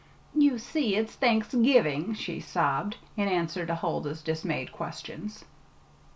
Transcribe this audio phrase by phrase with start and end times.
[0.33, 5.45] "You see, it's Thanksgiving!" she sobbed, in answer to Huldah's dismayed questions.